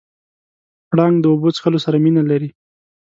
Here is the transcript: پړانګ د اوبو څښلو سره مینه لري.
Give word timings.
پړانګ 0.89 1.15
د 1.21 1.25
اوبو 1.31 1.49
څښلو 1.55 1.79
سره 1.85 1.97
مینه 2.03 2.23
لري. 2.31 2.49